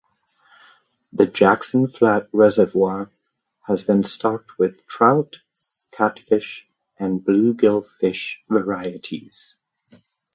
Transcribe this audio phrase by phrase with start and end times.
[1.13, 3.11] The Jackson Flat Reservoir
[3.67, 5.43] has been stocked with trout,
[5.91, 9.57] catfish, and bluegill fish varieties.